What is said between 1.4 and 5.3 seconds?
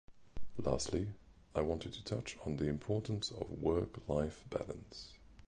I wanted to touch on the importance of work-life balance.